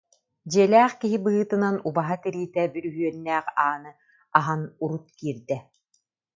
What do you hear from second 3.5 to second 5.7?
ааны аһан урут киирдэ